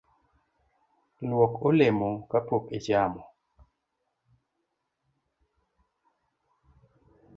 [1.29, 3.23] Luok olemo kapok ichamo